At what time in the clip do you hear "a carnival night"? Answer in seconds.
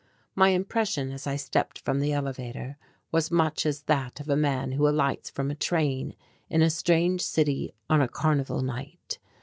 8.01-9.19